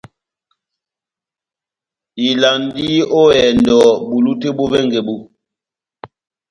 [2.27, 2.87] Ivalandi
[3.19, 3.77] ó ehɛndɔ
[4.07, 5.15] bulu tɛ́h bó vɛngɛ bó.